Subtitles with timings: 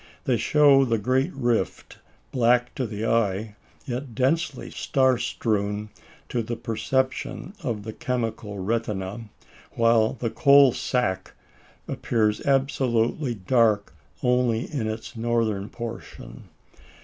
[0.23, 1.99] They show the great rift,
[2.31, 3.53] black to the eye,
[3.85, 5.89] yet densely star strewn
[6.29, 9.29] to the perception of the chemical retina;
[9.73, 11.35] while the "Coal sack"
[11.87, 13.93] appears absolutely dark
[14.23, 16.45] only in its northern portion.